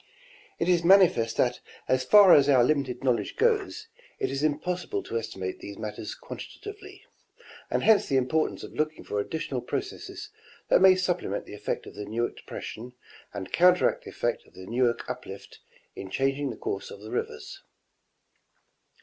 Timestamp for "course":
16.57-16.89